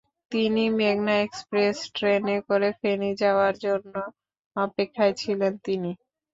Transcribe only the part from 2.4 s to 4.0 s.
করে ফেনী যাওয়ার জন্য